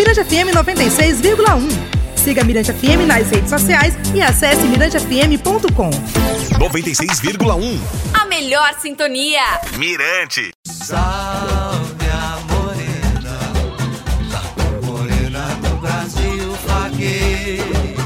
[0.00, 1.68] Mirante FM 96,1.
[2.16, 5.90] Siga Mirante FM nas redes sociais e acesse mirantefm.com.
[6.58, 7.78] 96,1.
[8.14, 9.42] A melhor sintonia.
[9.76, 10.52] Mirante.
[10.66, 13.38] Salve a morena,
[14.32, 17.99] a morena do Brasil vaqueiro.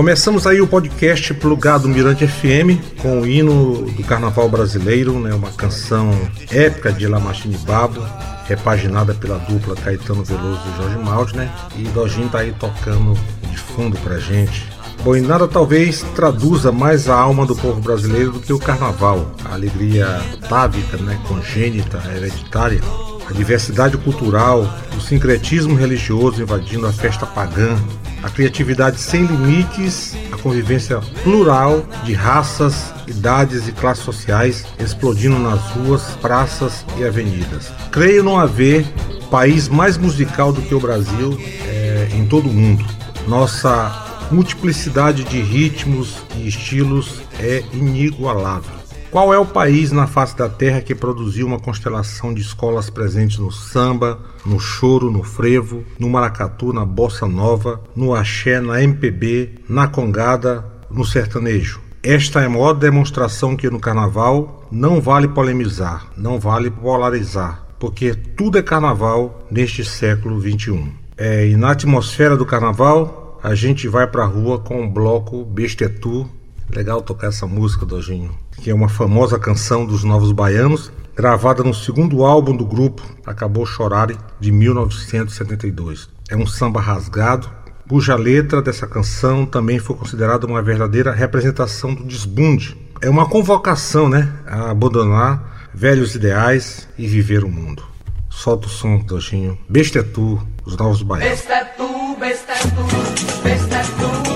[0.00, 5.50] Começamos aí o podcast plugado Mirante FM com o hino do Carnaval Brasileiro, né, uma
[5.52, 6.10] canção
[6.50, 8.02] épica de Lamachine Babo,
[8.46, 11.52] repaginada pela dupla Caetano Veloso e Jorge Maldi, né?
[11.76, 14.66] E Dojinho tá aí tocando de fundo pra gente.
[15.04, 19.32] Bom, e nada talvez traduza mais a alma do povo brasileiro do que o carnaval,
[19.44, 22.80] a alegria távica, né, congênita, hereditária,
[23.28, 27.76] a diversidade cultural, o sincretismo religioso invadindo a festa pagã,
[28.22, 35.60] a criatividade sem limites, a convivência plural de raças, idades e classes sociais explodindo nas
[35.70, 37.72] ruas, praças e avenidas.
[37.90, 38.86] Creio não haver
[39.30, 42.84] país mais musical do que o Brasil é, em todo o mundo.
[43.26, 48.79] Nossa multiplicidade de ritmos e estilos é inigualável.
[49.10, 53.38] Qual é o país na face da Terra que produziu uma constelação de escolas presentes
[53.38, 59.62] no samba, no choro, no frevo, no maracatu, na bossa nova, no axé, na MPB,
[59.68, 61.80] na congada, no sertanejo?
[62.04, 68.14] Esta é a maior demonstração que no carnaval não vale polemizar, não vale polarizar, porque
[68.14, 70.92] tudo é carnaval neste século XXI.
[71.16, 76.28] É, e na atmosfera do carnaval, a gente vai pra rua com o bloco Bestetu.
[76.74, 81.72] Legal tocar essa música, Dojinho que é uma famosa canção dos Novos Baianos, gravada no
[81.72, 86.08] segundo álbum do grupo, Acabou Chorare, de 1972.
[86.28, 87.50] É um samba rasgado,
[87.88, 92.76] cuja letra dessa canção também foi considerada uma verdadeira representação do desbunde.
[93.00, 97.82] É uma convocação, né, a abandonar velhos ideais e viver o mundo.
[98.28, 99.58] Solta o som, Dojinho.
[99.68, 101.30] Besta é tu, os Novos Baianos.
[101.30, 104.29] Besta é tu, besta é tu, besta é tu,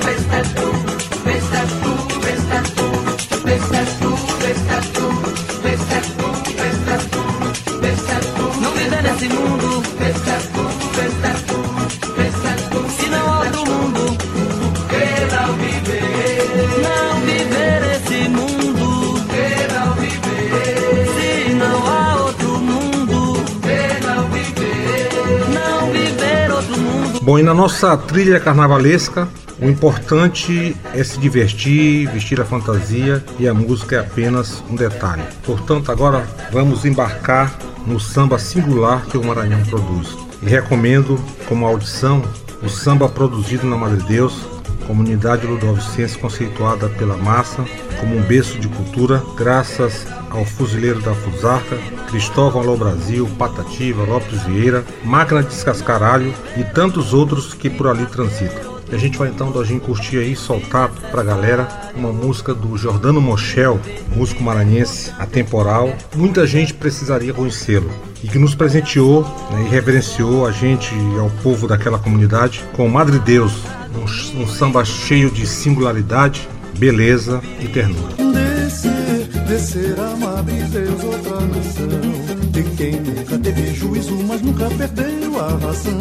[27.24, 29.26] Bom, e na nossa trilha carnavalesca,
[29.58, 35.22] o importante é se divertir, vestir a fantasia e a música é apenas um detalhe.
[35.42, 40.14] Portanto, agora vamos embarcar no samba singular que o Maranhão produz.
[40.42, 41.18] E recomendo
[41.48, 42.22] como audição
[42.62, 44.46] o samba produzido na Madre Deus,
[44.87, 47.65] comunidade ludovicense conceituada pela massa
[47.99, 51.77] como um berço de cultura, graças ao fuzileiro da Fusarca,
[52.09, 58.06] Cristóvão Alô Brasil, Patativa, Lopes Vieira, Máquina de Descascaralho e tantos outros que por ali
[58.06, 58.75] transitam.
[58.93, 61.66] A gente vai então, Dojinho, curtir aí, soltar pra galera
[61.97, 63.81] uma música do Jordano Mochel,
[64.15, 65.93] músico maranhense, atemporal.
[66.15, 67.91] Muita gente precisaria conhecê-lo
[68.22, 72.89] e que nos presenteou né, e reverenciou a gente e ao povo daquela comunidade com
[72.89, 73.65] Madre Deus,
[73.99, 78.15] um, um samba cheio de singularidade, beleza e ternura.
[78.32, 82.34] Descer, descer a madre Deus, outra nação.
[82.50, 85.99] De quem nunca teve juízo, mas nunca perdeu a razão.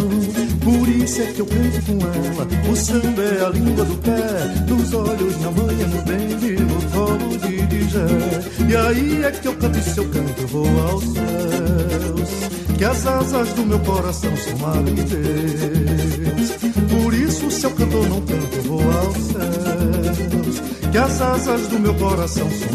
[0.63, 2.71] Por isso é que eu canto com ela.
[2.71, 6.81] O samba é a língua do pé, dos olhos na manhã, no bem e no
[6.91, 8.69] colo de Dijé.
[8.69, 12.29] E aí é que eu canto e se eu canto, vou aos céus.
[12.77, 16.02] Que as asas do meu coração são madre Deus.
[17.79, 20.61] Não canto, vou aos céus.
[20.91, 22.73] Que as asas do meu coração são.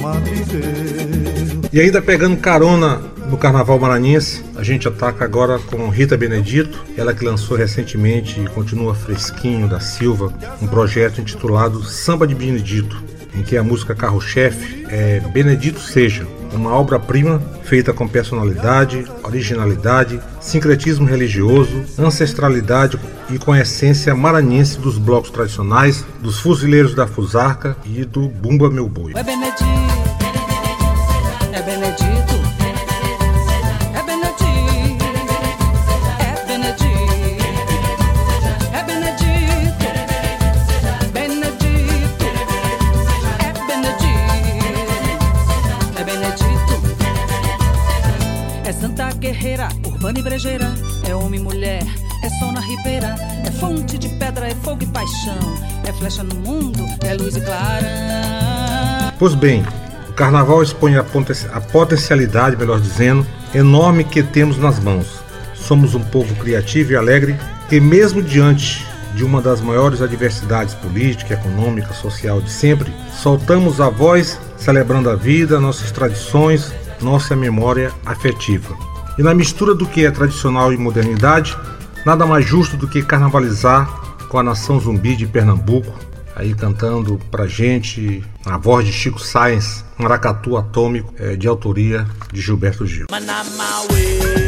[1.72, 7.12] E ainda pegando carona no Carnaval Maranhense, a gente ataca agora com Rita Benedito, ela
[7.12, 13.02] que lançou recentemente e continua fresquinho da Silva, um projeto intitulado Samba de Benedito,
[13.34, 21.06] em que a música carro-chefe é Benedito Seja, uma obra-prima feita com personalidade, originalidade, sincretismo
[21.06, 22.98] religioso, ancestralidade
[23.30, 28.70] e com a essência maranhense dos blocos tradicionais, dos fuzileiros da Fusarca e do Bumba
[28.70, 29.12] Meu Boi.
[29.14, 29.64] É Benedito,
[31.52, 32.17] é Benedito,
[51.08, 51.86] É homem e mulher,
[52.22, 53.14] é sol na ribeira.
[53.42, 55.38] É fonte de pedra, é fogo e paixão.
[55.82, 57.88] É flecha no mundo, é luz e clarão.
[59.18, 59.64] Pois bem,
[60.06, 65.22] o carnaval expõe a, a potencialidade, melhor dizendo, enorme que temos nas mãos.
[65.54, 67.38] Somos um povo criativo e alegre
[67.70, 73.88] que, mesmo diante de uma das maiores adversidades política, econômica, social de sempre, soltamos a
[73.88, 76.70] voz celebrando a vida, nossas tradições,
[77.00, 78.76] nossa memória afetiva.
[79.18, 81.58] E na mistura do que é tradicional e modernidade,
[82.06, 83.86] nada mais justo do que carnavalizar
[84.28, 85.92] com a nação zumbi de Pernambuco,
[86.36, 92.40] aí cantando pra gente a voz de Chico Sainz, Maracatu Atômico, eh, de autoria de
[92.40, 93.06] Gilberto Gil.
[93.10, 94.47] E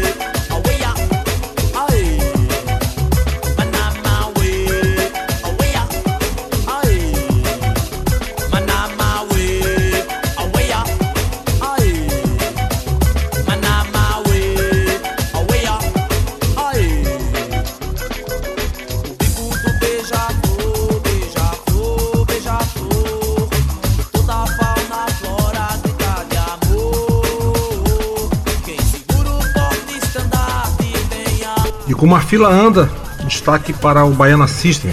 [32.01, 32.89] como a fila anda,
[33.27, 34.91] destaque para o Baiana System,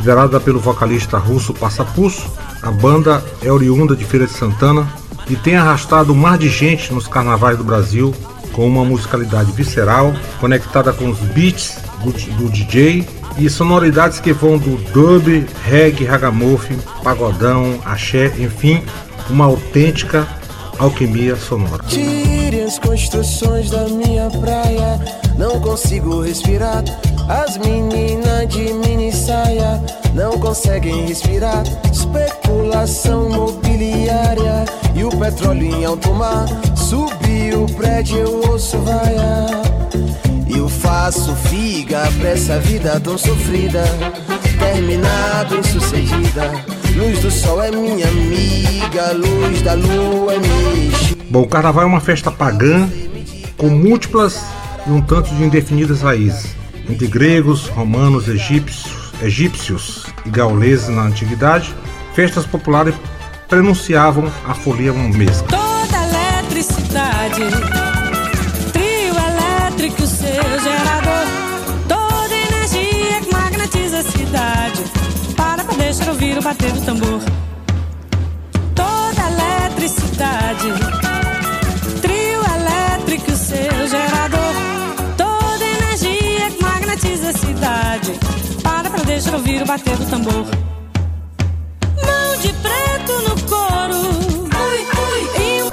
[0.00, 2.28] liderada pelo vocalista russo Passapulso.
[2.60, 4.92] A banda é oriunda de Feira de Santana
[5.28, 8.12] e tem arrastado um de gente nos carnavais do Brasil
[8.52, 13.08] com uma musicalidade visceral, conectada com os beats do, do DJ
[13.38, 18.82] e sonoridades que vão do dub, reggae, ragamuffin, pagodão, axé, enfim,
[19.30, 20.26] uma autêntica
[20.80, 21.84] alquimia sonora.
[22.50, 24.98] Tire as construções da minha praia,
[25.38, 26.82] não consigo respirar.
[27.28, 29.80] As meninas de mini saia
[30.14, 31.62] não conseguem respirar.
[31.92, 34.64] Especulação mobiliária
[34.96, 36.48] e o petróleo em alto mar.
[36.76, 39.46] Subiu o prédio, eu ouço vaia.
[40.48, 43.84] Eu faço figa pra essa vida tão sofrida.
[44.58, 46.50] Terminar bem sucedida.
[46.96, 51.19] Luz do sol é minha amiga, luz da lua é minha.
[51.30, 52.90] Bom, o carnaval é uma festa pagã
[53.56, 54.44] com múltiplas
[54.84, 56.56] e um tanto de indefinidas raízes,
[56.88, 61.72] entre gregos, romanos, egípcios, egípcios e gauleses na antiguidade.
[62.14, 62.96] Festas populares
[63.48, 65.46] prenunciavam a folia mesma.
[65.46, 67.42] Toda eletricidade,
[68.72, 71.26] trio elétrico, seu gerador.
[71.86, 74.82] Toda energia que magnetiza a cidade.
[75.36, 77.20] Para pra deixar ouvir o bater do tambor.
[87.90, 88.12] Cidade.
[88.62, 90.46] Para pra deixar ouvir o bater do tambor.
[92.04, 94.50] Mão de preto no couro.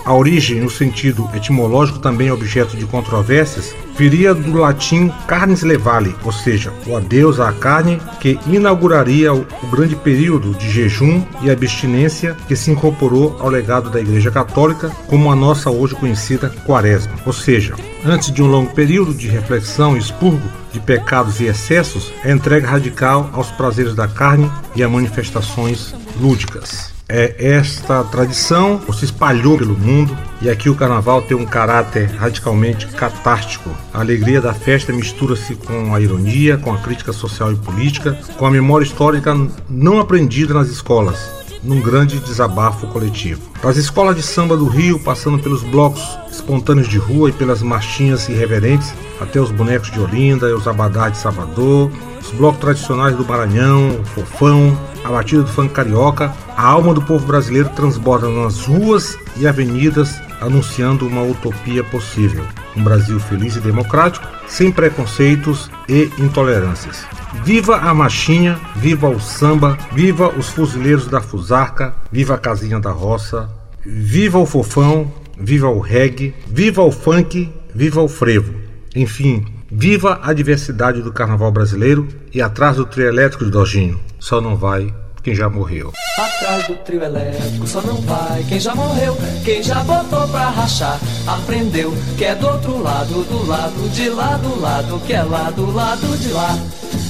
[0.06, 6.31] A origem, no sentido etimológico, também objeto de controvérsias, viria do latim carnes levale, ou
[6.31, 12.56] seja, o adeus à carne, que inauguraria o grande período de jejum e abstinência que
[12.56, 17.12] se incorporou ao legado da Igreja Católica, como a nossa hoje conhecida Quaresma.
[17.25, 17.75] Ou seja,
[18.09, 22.68] antes de um longo período de reflexão e expurgo de pecados e excessos, a entrega
[22.68, 26.95] radical aos prazeres da carne e a manifestações lúdicas.
[27.09, 32.85] É, esta tradição se espalhou pelo mundo e aqui o carnaval tem um caráter radicalmente
[32.87, 33.69] catártico.
[33.94, 38.45] A alegria da festa mistura-se com a ironia, com a crítica social e política, com
[38.45, 39.33] a memória histórica
[39.69, 43.42] não aprendida nas escolas, num grande desabafo coletivo.
[43.61, 48.30] Das escolas de samba do Rio, passando pelos blocos espontâneos de rua e pelas marchinhas
[48.30, 53.99] irreverentes, até os bonecos de Olinda os abadás de Salvador, os blocos tradicionais do Maranhão,
[53.99, 59.18] o Fofão, a batida do funk carioca, a alma do povo brasileiro transborda nas ruas
[59.37, 62.45] e avenidas anunciando uma utopia possível.
[62.75, 67.06] Um Brasil feliz e democrático, sem preconceitos e intolerâncias.
[67.44, 72.91] Viva a marchinha, viva o samba, viva os fuzileiros da Fusarca, viva a casinha da
[72.91, 73.49] roça,
[73.85, 78.53] viva o fofão, viva o reggae, viva o funk, viva o frevo.
[78.95, 83.99] Enfim, viva a diversidade do carnaval brasileiro e atrás do trio elétrico de Dojinho.
[84.19, 84.94] Só não vai
[85.28, 85.92] quem já morreu.
[86.18, 90.98] Atrás do trio elétrico só não vai quem já morreu, quem já botou pra rachar,
[91.28, 95.52] aprendeu que é do outro lado, do lado de lá, do lado que é lá,
[95.52, 96.57] do lado de lá.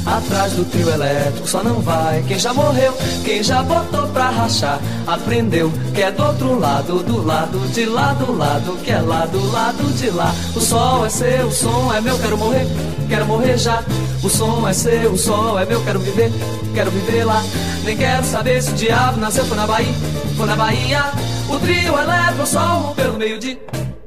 [0.04, 2.92] Atrás do trio elétrico só não vai quem já morreu,
[3.24, 8.14] quem já botou pra rachar, aprendeu que é do outro lado, do lado de lá,
[8.14, 10.34] do lado que é lá, do lado de lá.
[10.56, 12.66] O sol é seu, o som é meu, quero morrer,
[13.08, 13.84] quero morrer já.
[14.24, 16.32] O som é seu, o sol é meu, quero viver,
[16.74, 17.44] quero viver lá.
[17.88, 19.94] Nem quero saber se o diabo nasceu foi na Bahia,
[20.36, 21.06] foi na Bahia.
[21.50, 23.58] O trio eleva o rompeu no meio-dia.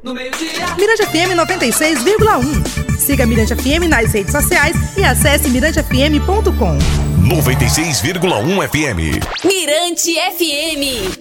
[0.02, 0.66] No meio-dia.
[0.76, 2.99] Mirante FM 96,1.
[2.99, 6.78] Siga Mirante FM nas redes sociais e acesse mirantefm.com.
[7.26, 9.46] 96,1 FM.
[9.46, 11.20] Mirante FM.